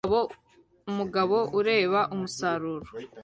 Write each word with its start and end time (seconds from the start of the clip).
Umugabo 0.89 1.35
ureba 1.59 1.99
umusaruro 2.13 2.87